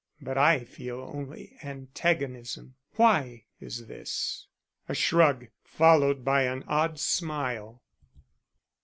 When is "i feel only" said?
0.35-1.59